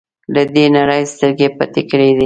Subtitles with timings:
[0.33, 2.09] له دې نړۍ سترګې پټې کړې.